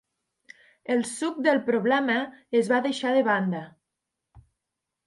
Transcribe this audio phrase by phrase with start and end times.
[0.95, 2.17] El suc del problema
[2.63, 3.63] es va deixar de banda.